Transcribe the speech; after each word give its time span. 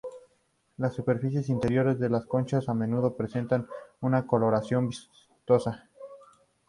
Las 0.77 0.95
superficies 0.95 1.47
interiores 1.49 1.99
de 1.99 2.09
las 2.09 2.25
conchas 2.25 2.67
a 2.69 2.73
menudo 2.73 3.15
presentan 3.15 3.67
una 3.99 4.25
coloración 4.25 4.89
vistosa. 4.89 5.89